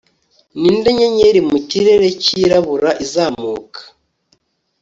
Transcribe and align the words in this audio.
Ninde 0.59 0.89
nyenyeri 0.97 1.39
mu 1.49 1.57
kirere 1.69 2.07
cyirabura 2.23 2.89
izamuka 3.03 3.81